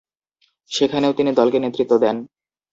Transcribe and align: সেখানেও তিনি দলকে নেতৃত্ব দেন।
সেখানেও 0.71 1.11
তিনি 1.13 1.31
দলকে 1.33 1.57
নেতৃত্ব 1.59 1.93
দেন। 1.97 2.17